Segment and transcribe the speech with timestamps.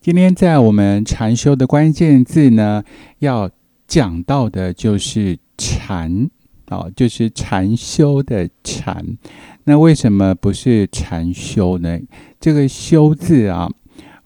[0.00, 2.82] 今天在我们禅修的关键字呢，
[3.18, 3.50] 要
[3.86, 6.30] 讲到的就是禅，
[6.68, 9.04] 哦，就是禅修的禅。
[9.64, 12.00] 那为什么不是禅修呢？
[12.40, 13.68] 这个“修”字啊，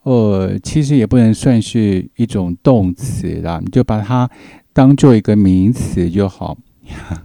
[0.03, 4.29] 呃，其实也不能算是一种动词啦，你就把它
[4.71, 6.57] 当做一个名词就好。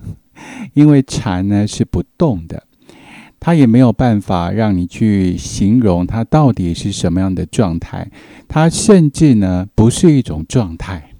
[0.74, 2.64] 因为禅呢是不动的，
[3.40, 8.08] 它也没有办法让你去形容它到底是什么样的状态，
[8.46, 11.10] 它甚至呢不是一种状态。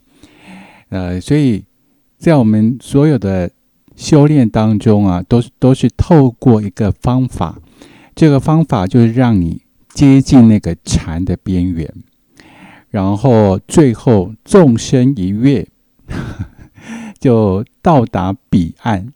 [0.91, 1.65] 呃，所以
[2.19, 3.51] 在我们所有的
[3.97, 7.59] 修炼当中啊，都都是透过一个方法，
[8.15, 11.93] 这个方法就是让你接近那个禅的边缘，
[12.91, 15.67] 然后最后纵身一跃。
[17.21, 19.13] 就到达彼岸，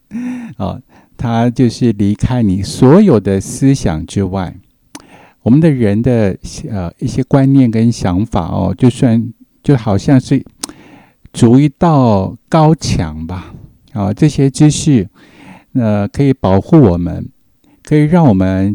[0.58, 0.78] 啊，
[1.16, 4.54] 他就是离开你所有的思想之外。
[5.42, 6.36] 我们的人的
[6.70, 9.30] 呃一些观念跟想法哦，就算
[9.62, 10.42] 就好像是
[11.32, 13.54] 筑一道高墙吧，
[13.92, 15.06] 啊，这些知识
[15.74, 17.28] 呃可以保护我们，
[17.82, 18.74] 可以让我们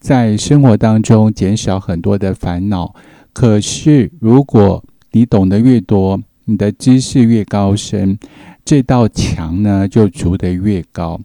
[0.00, 2.94] 在生活当中减少很多的烦恼。
[3.32, 8.18] 可是如果你懂得越多，你的知识越高深，
[8.64, 11.20] 这道墙呢就筑得越高。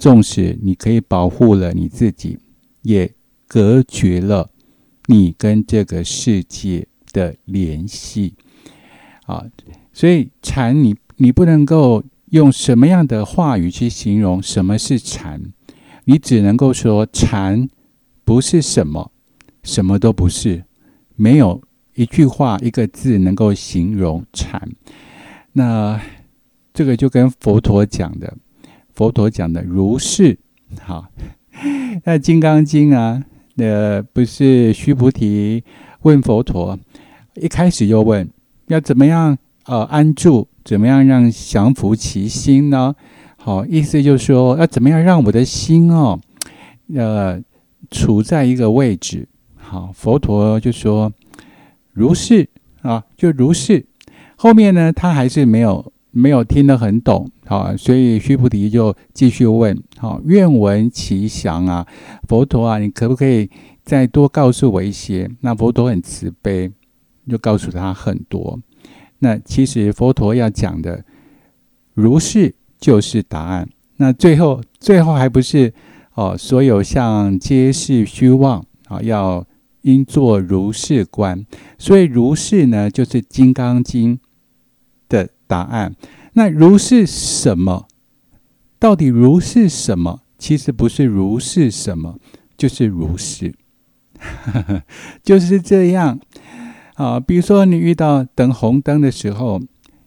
[0.00, 2.38] 纵使你可以保护了你自己，
[2.80, 3.12] 也
[3.46, 4.50] 隔绝了
[5.06, 8.34] 你跟这个世界的联系。
[9.26, 9.44] 啊，
[9.92, 15.52] 所以禅，你你不能够用什么样的话语去形容什么是禅，
[16.06, 17.68] 你只能够说禅
[18.24, 19.12] 不是什么，
[19.62, 20.64] 什么都不是，
[21.14, 21.62] 没有。
[21.96, 24.70] 一句话，一个字能够形容禅，
[25.52, 26.00] 那
[26.72, 28.38] 这个就跟佛陀讲的，
[29.00, 30.36] 佛陀讲的如是。
[30.82, 31.06] 好，
[32.04, 35.64] 那《金刚经》啊，那不是须菩提
[36.02, 36.78] 问佛陀，
[37.36, 38.28] 一开始就问
[38.66, 42.94] 要怎么样呃安住，怎么样让降服其心呢？
[43.38, 46.20] 好，意思就是说要怎么样让我的心哦，
[46.94, 47.42] 呃，
[47.90, 49.26] 处在一个位置。
[49.56, 51.10] 好，佛陀就说。
[51.94, 52.46] 如是
[52.82, 53.86] 啊，就如是。
[54.36, 61.86] 后面呢，他还是没有没有听得很懂，好，所以须菩提就继续问，好，愿闻其详啊，
[62.28, 63.48] 佛陀啊，你可不可以
[63.84, 65.30] 再多告诉我一些？
[65.40, 66.70] 那佛陀很慈悲，
[67.28, 68.58] 就告诉他很多。
[69.18, 71.04] 那其实佛陀要讲的
[71.94, 73.68] 如是就是答案。
[73.96, 75.72] 那最后最后还不是
[76.14, 79.46] 哦，所有相皆是虚妄啊，要。
[79.82, 81.46] 应作如是观，
[81.78, 84.14] 所以如是呢，就是《金刚经》
[85.50, 85.94] 答案。
[86.34, 87.88] 那如是什么？
[88.78, 90.22] 到底如是什么？
[90.38, 92.18] 其实不是如是什么，
[92.56, 93.52] 就是如是，
[95.22, 96.20] 就是这样。
[96.94, 99.60] 啊，比如说你遇到等红灯的时候，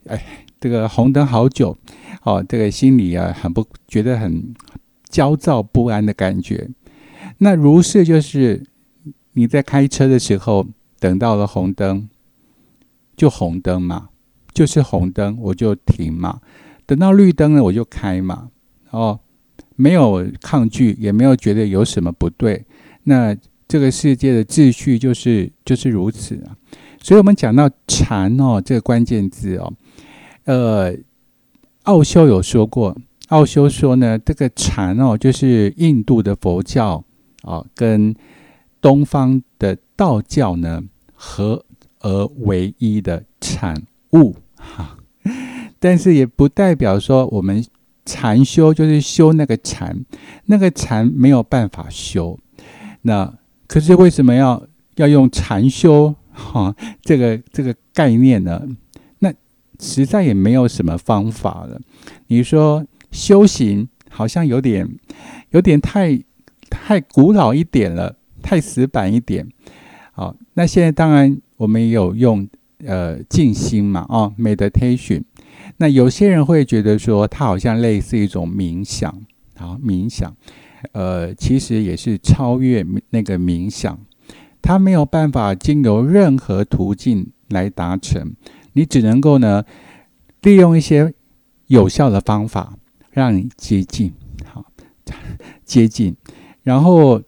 [0.07, 1.77] 哎，这个红灯好久，
[2.23, 4.53] 哦，这个心里啊很不觉得很
[5.09, 6.69] 焦躁不安的感觉。
[7.39, 8.63] 那如是就是。
[9.35, 10.63] 你在开车的时候，
[10.99, 12.07] 等到了红灯，
[13.17, 14.09] 就红灯嘛，
[14.53, 16.39] 就是红灯，我就停嘛。
[16.85, 18.49] 等到绿灯了，我就开嘛。
[18.91, 19.19] 哦，
[19.75, 22.65] 没有抗拒，也没有觉得有什么不对。
[23.03, 23.35] 那
[23.67, 26.55] 这个世界的秩序就是就是如此啊。
[27.01, 29.73] 所以，我们讲到禅哦，这个关键字哦，
[30.45, 30.95] 呃，
[31.83, 32.95] 奥修有说过，
[33.27, 37.03] 奥修说呢，这个禅哦，就是印度的佛教
[37.41, 38.15] 啊，跟
[38.79, 40.81] 东方的道教呢，
[41.13, 41.65] 合
[41.99, 43.81] 而为一的产
[44.13, 44.35] 物
[44.75, 44.97] 哈，
[45.79, 47.63] 但是也不代表说我们
[48.05, 50.05] 禅修就是修那个禅，
[50.45, 52.39] 那个禅没有办法修。
[53.01, 53.33] 那
[53.67, 54.65] 可是为什么要
[54.95, 58.61] 要用禅修哈这个这个概念呢？
[59.19, 59.33] 那
[59.79, 61.79] 实在也没有什么方法了。
[62.27, 64.87] 你说修行好像有点
[65.51, 66.17] 有点太
[66.69, 68.15] 太古老一点了。
[68.45, 69.47] 太死板一点，
[70.11, 72.45] 好，那现在当然我们也有用
[72.85, 75.23] 呃静心嘛，哦，meditation。
[75.77, 79.13] 那有些人会觉得说，它好像类似一种冥想，
[79.55, 80.33] 好，冥想，
[80.91, 83.99] 呃，其实也是超越那个冥想，
[84.61, 88.33] 它没有办法经由任何途径来达成，
[88.73, 89.63] 你只能够呢
[90.41, 91.13] 利用一些
[91.67, 92.77] 有效的方法
[93.11, 94.13] 让你接近，
[94.45, 94.65] 好，
[95.65, 96.15] 接近，
[96.63, 97.21] 然后。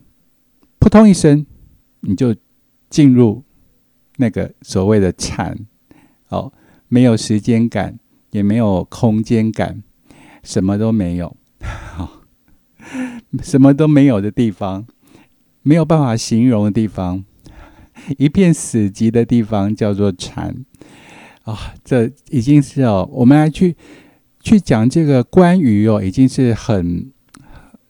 [0.78, 1.44] 扑通一声，
[2.02, 2.36] 你就
[2.92, 3.44] 进入
[4.18, 5.58] 那个所谓的禅，
[6.30, 6.52] 哦，
[6.88, 8.00] 没有时间感，
[8.32, 9.84] 也没有空间感，
[10.44, 12.24] 什么都没有，好，
[13.44, 14.86] 什么都没有的地方，
[15.64, 17.26] 没有办法形容的地方，
[18.18, 20.56] 一片死寂的地方叫做禅
[21.44, 21.74] 啊。
[21.84, 23.76] 这已经是哦，我们来去
[24.42, 27.12] 去讲这个关于哦，已经是很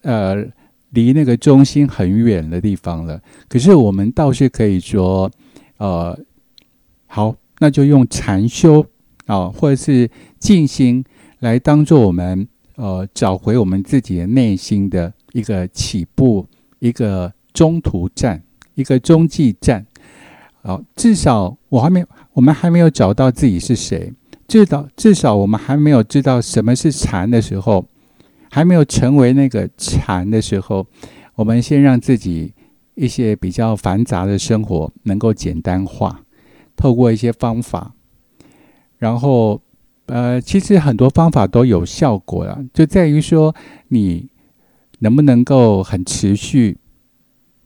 [0.01, 0.45] 呃
[0.91, 3.21] 离那个中心很远的地方了。
[3.49, 5.29] 可是我们倒是可以说，
[5.77, 6.17] 呃，
[7.07, 8.85] 好，那就用禅修
[9.25, 11.03] 啊，或者是静心
[11.39, 16.47] 来当做我们呃找回我们自己的内心的一个起步。
[16.79, 18.43] 一个中途站，
[18.75, 19.83] 一个中继站，
[20.61, 24.13] 好，至少我还没，我们还没有找到自己是谁，
[24.47, 27.83] 至少至少我们还没有知道什么是禅的时候，
[28.51, 30.85] 还没有成为那个禅的时候，
[31.33, 32.53] 我们先让自己
[32.95, 36.21] 一些比较繁杂的生活能够简单化，
[36.75, 37.93] 透过一些方法，
[38.97, 39.61] 然后
[40.07, 43.55] 呃，其实很多方法都有效果了，就在于说
[43.89, 44.29] 你。
[44.99, 46.77] 能不能够很持续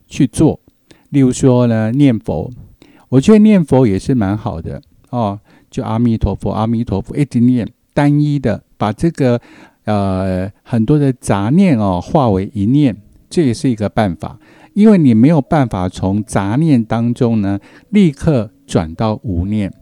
[0.07, 0.59] 去做？
[1.09, 2.49] 例如说呢，念佛，
[3.07, 5.39] 我觉得念佛也是蛮好的哦。
[5.69, 9.39] 就阿弥陀佛，阿弥陀佛，一直念，单一的把这个
[9.85, 12.97] 呃很多的杂念哦化为一念，
[13.29, 14.39] 这也是一个办法。
[14.73, 17.59] 因为你没有办法从杂念当中呢
[17.89, 19.73] 立刻转到无念，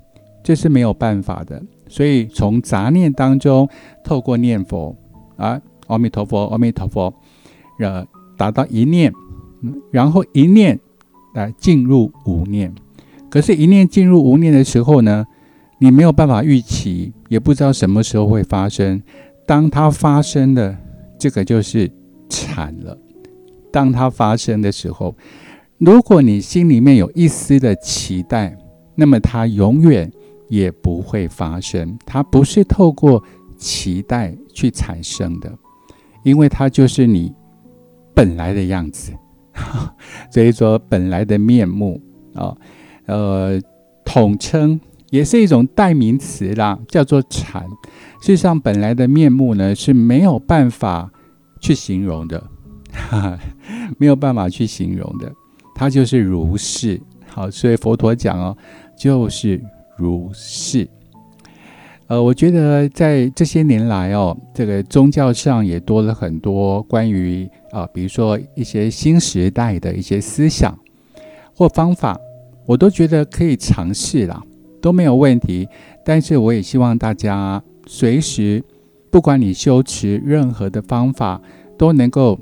[0.43, 1.61] 这是没有办法的。
[1.87, 3.69] 所以从杂念当中
[4.03, 4.95] 透过念佛
[5.35, 7.13] 啊，阿弥陀佛，阿弥陀佛。
[7.79, 8.03] 呃，
[8.35, 9.13] 达到一念，
[9.91, 10.79] 然后一念
[11.35, 12.73] 来进入无念。
[13.29, 15.23] 可是，一念进入无念的时候呢，
[15.77, 18.99] 你没有办法预期，也不知道什么时候会发生。
[19.45, 20.75] 当它发生的，
[21.19, 21.87] 这个就是
[22.29, 22.97] 惨了。
[23.71, 25.15] 当它发生的时候，
[25.77, 28.57] 如果你心里面有一丝的期待，
[28.95, 30.11] 那么它永远
[30.49, 31.97] 也不会发生。
[32.05, 33.23] 它不是透过
[33.57, 35.51] 期待去产生的，
[36.23, 37.33] 因为它就是你。
[38.15, 39.11] 本来的样子，
[40.33, 42.01] 所以说本来的面目
[42.33, 42.57] 啊，
[43.05, 43.61] 呃，
[44.03, 44.81] 统称
[45.11, 47.63] 也是一种代名词啦，叫做禅。
[48.19, 51.11] 事实上，本来的面目呢是没有办法
[51.61, 52.43] 去形容的，
[53.09, 53.37] 哈
[53.97, 55.31] 没有办法去形容的，
[55.75, 56.99] 它就是如是。
[57.27, 58.57] 好，所以佛陀讲哦，
[58.97, 59.61] 就是
[59.95, 60.87] 如是。
[62.07, 70.77] 呃，我觉得在这些年来哦，这个宗教上也多了很多关于啊，比如说一些新时代的一些思想
[71.53, 72.17] 或方法，
[72.65, 74.41] 我都觉得可以尝试啦，
[74.81, 75.67] 都没有问题。
[76.05, 78.63] 但是我也希望大家随时，
[79.11, 81.41] 不管你修持任何的方法，
[81.77, 82.39] 都能够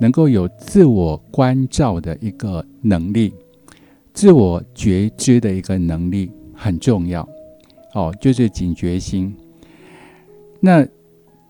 [0.00, 3.32] 能够有自我关照的一个能力，
[4.14, 7.28] 自我觉知的一个能力很重要。
[7.94, 9.34] 哦，就是警觉心。
[10.60, 10.86] 那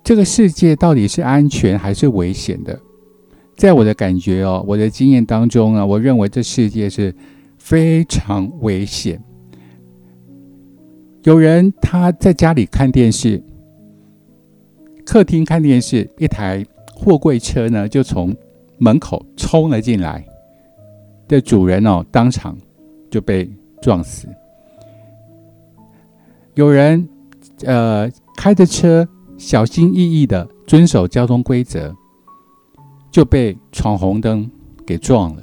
[0.02, 2.78] 这个世界到底是安全还是危险的？
[3.56, 7.14] 在我的感觉哦，我的经验当中啊，我认为这世界是
[7.58, 9.22] 非常危险。
[11.24, 13.42] 有人他在家里看电视，
[15.04, 16.64] 客厅看电视，一台
[17.02, 18.36] 货柜车呢就从
[18.76, 20.22] 门口冲了进来，
[21.26, 22.54] 的主人哦当场
[23.10, 23.50] 就被
[23.80, 24.28] 撞死。
[26.54, 27.08] 有人，
[27.64, 29.08] 呃，开着车
[29.38, 31.94] 小心翼翼的遵守交通规则，
[33.10, 34.50] 就被闯红灯
[34.84, 35.42] 给撞了，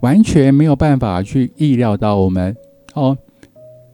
[0.00, 2.56] 完全没有办法去意料到我们
[2.94, 3.16] 哦，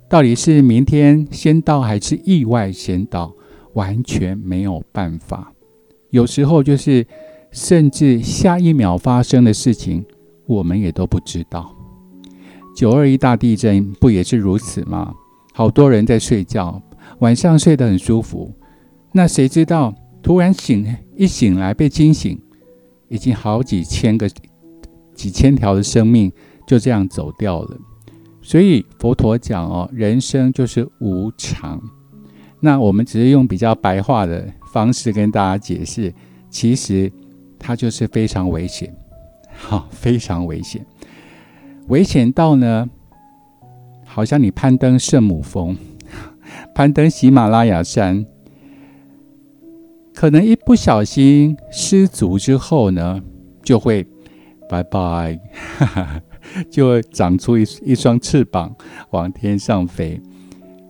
[0.09, 3.35] 到底是明天先到还是意外先到，
[3.75, 5.53] 完全没有办法。
[6.14, 7.04] 有时候就是，
[7.50, 10.06] 甚至下一秒发生的事情，
[10.47, 11.75] 我们也都不知道。
[12.76, 15.12] 九二一大地震不也是如此吗？
[15.52, 16.80] 好多人在睡觉，
[17.18, 18.52] 晚上睡得很舒服，
[19.11, 19.92] 那谁知道
[20.23, 22.40] 突然醒一醒来被惊醒，
[23.09, 24.30] 已经好几千个、
[25.16, 26.30] 几千条的生命
[26.64, 27.76] 就这样走掉了。
[28.40, 31.83] 所以佛陀讲哦，人生就是无常。
[32.64, 36.11] 那我们只是用比较白话的方式跟大家解释，
[36.49, 37.12] 其实
[37.59, 38.90] 它就是非常危险，
[39.54, 40.83] 好，非常危险，
[41.88, 42.88] 危险到呢。
[44.06, 45.76] 好像你攀登圣母峰，
[46.75, 48.25] 攀登喜马拉雅山，
[50.14, 53.21] 可能一不小心失足之后呢，
[53.62, 54.06] 就会
[54.71, 55.38] 拜拜，
[55.78, 56.23] 哈 哈
[56.71, 58.75] 就会长出一一双翅膀
[59.11, 60.18] 往天上飞。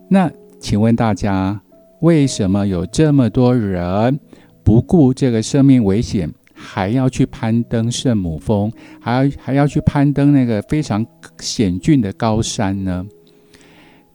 [0.08, 1.62] 那请问大家，
[2.00, 4.20] 为什么有这么多人
[4.62, 8.70] 不顾这个生命危险，还要去攀登圣母峰，
[9.00, 11.04] 还要还要去攀登那个非常
[11.40, 13.06] 险峻的高山呢？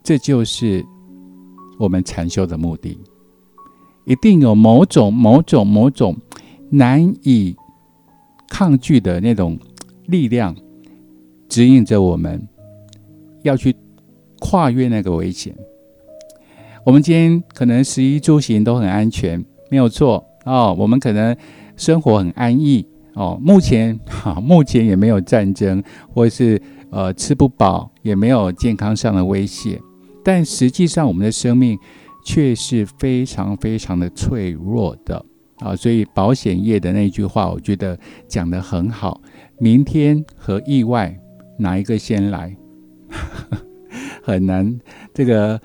[0.02, 0.84] 这就是
[1.78, 2.98] 我们禅修的目的，
[4.04, 6.16] 一定有某种、某种、某种
[6.70, 7.54] 难以
[8.48, 9.58] 抗拒的那种
[10.06, 10.56] 力量，
[11.48, 12.46] 指引着我们
[13.42, 13.74] 要去
[14.38, 15.54] 跨越那个危险。
[16.84, 20.74] 我们今天可能食衣住行都很安全，没有错哦。
[20.78, 21.36] 我们可能
[21.76, 23.38] 生活很安逸哦。
[23.40, 25.82] 目前 哈，目前也没有战争，
[26.12, 26.60] 或是
[26.90, 29.80] 呃吃不饱，也没有健康上的威胁。
[30.24, 31.78] 但实际上，我们的生命
[32.24, 35.24] 却是非常非常的脆弱的
[35.58, 35.76] 啊！
[35.76, 39.20] 所以保险业的那句话，我觉得讲得很好：
[39.58, 41.14] 明天和意外
[41.58, 42.56] 哪一个先来？
[44.22, 44.78] 很难，
[45.14, 45.60] 这个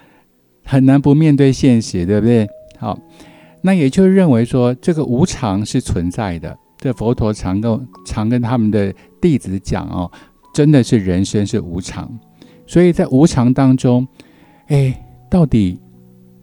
[0.65, 2.48] 很难不面对现实，对不对？
[2.77, 3.00] 好，
[3.62, 6.57] 那也就认为说，这个无常是存在的。
[6.77, 10.12] 这佛陀常跟常跟他们的弟子讲哦，
[10.53, 12.12] 真的是人生是无常，
[12.67, 14.05] 所以在无常当中。
[14.67, 14.93] 哎，
[15.29, 15.79] 到底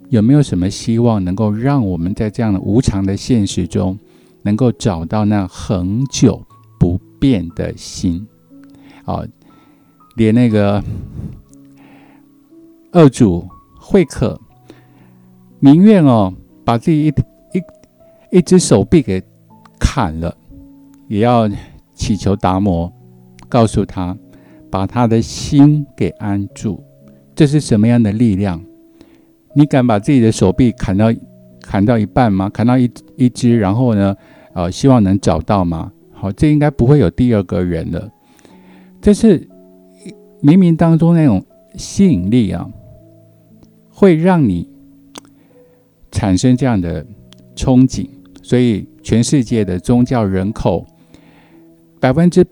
[0.09, 3.99] 有没有什么希望能够让我们在这样的无常的现实中，
[4.43, 6.45] 能够找到那恒久
[6.79, 8.27] 不变的心？
[9.05, 9.27] 哦，
[10.17, 10.83] 连那个
[12.93, 13.47] 二主
[13.83, 14.41] 慧可
[15.61, 16.33] 宁愿哦，
[16.65, 19.23] 把自己一一一只手臂给
[19.79, 20.35] 砍了，
[21.09, 21.49] 也要
[21.93, 22.91] 祈求达摩
[23.49, 24.17] 告诉他，
[24.71, 26.83] 把他的心给安住。
[27.35, 28.63] 这是什么样的力量？
[29.55, 31.13] 你敢把自己的手臂砍到
[31.61, 32.49] 砍到一半吗？
[32.49, 34.17] 砍到一一只，然后呢？
[34.55, 35.91] 呃，希望能找到吗？
[36.13, 38.11] 好，这应该不会有第二个人了。
[39.01, 39.41] 这是
[40.43, 41.43] 冥冥当中那种
[41.75, 42.69] 吸引力啊，
[44.03, 44.69] 会让你
[46.11, 47.07] 产生这样的
[47.55, 48.09] 憧憬。
[48.43, 50.85] 所以，全世界的宗教人口
[52.01, 52.45] 百分之。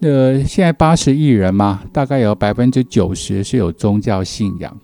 [0.00, 4.80] 呃，现在八十亿人嘛，大概有百分之九十是有宗教信仰。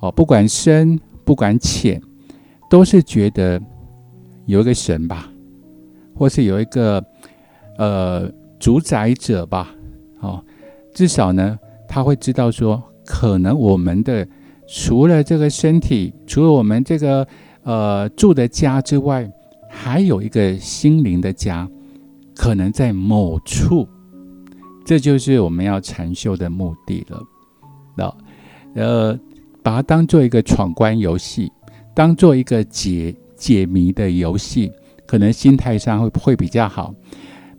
[0.00, 2.02] 哦，不管深不管浅，
[2.68, 3.60] 都是觉得
[4.46, 5.30] 有一个神吧，
[6.16, 7.04] 或是有一个
[7.76, 8.28] 呃
[8.58, 9.72] 主宰者吧。
[10.20, 10.42] 哦，
[10.92, 11.56] 至少呢，
[11.86, 14.26] 他会知道说，可能我们的
[14.76, 17.24] 除了这个身体，除了我们这个
[17.62, 19.30] 呃住的家之外，
[19.70, 21.68] 还有一个心灵的家，
[22.34, 23.88] 可能在某处。
[24.84, 27.22] 这就是我们要禅修的目的了。
[27.96, 28.16] 那
[28.74, 29.16] 呃，
[29.62, 31.52] 把它当做一个闯关游戏，
[31.94, 34.72] 当做一个解解谜的游戏，
[35.06, 36.92] 可能心态上会会比较好。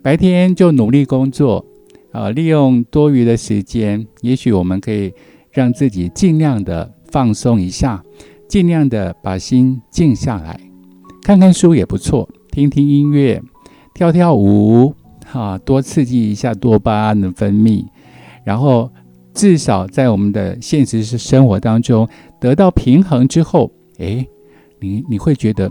[0.02, 1.64] 白天就努力工作，
[2.12, 5.14] 啊，利用多余的时间，也许我们可以
[5.50, 8.02] 让自己尽量的放松一下，
[8.48, 10.60] 尽量的把心静下来，
[11.22, 13.42] 看看书也不错，听听音乐，
[13.94, 14.94] 跳跳舞。
[15.28, 17.84] 哈，多刺激一下多巴胺的分泌，
[18.44, 18.88] 然后
[19.34, 22.08] 至少在我们的现实生活当中
[22.40, 24.24] 得到平衡之后，诶，
[24.80, 25.68] 你你会觉得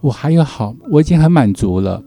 [0.00, 2.02] 我还有好，我已经很满足了。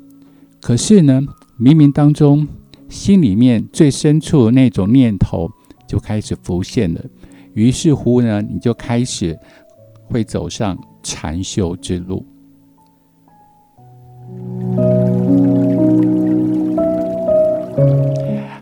[0.61, 1.21] 可是呢，
[1.57, 2.45] 冥冥当中
[2.89, 5.49] 心里面最深处那种念头
[5.87, 7.01] 就开始浮现了，
[7.53, 9.37] 于是乎呢，你就开始
[10.05, 12.25] 会走上禅修之路。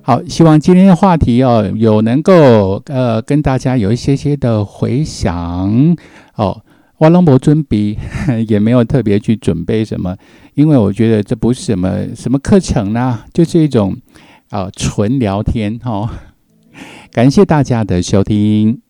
[0.02, 5.98] 好，希望今天的话题哦，有能够呃跟大家有一些些的回响
[6.36, 6.62] 哦。
[7.00, 7.96] 瓦隆伯尊比
[8.48, 10.16] 也没有特别去准备什么，
[10.56, 13.96] 因为我觉得这不是什么什么课程呢，就是一种
[14.50, 16.10] 啊纯聊天哈。
[17.12, 18.82] 感谢大家的收听。